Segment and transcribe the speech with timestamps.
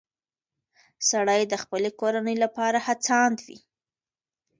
[1.09, 3.57] سړی د خپلې کورنۍ لپاره هڅاند وي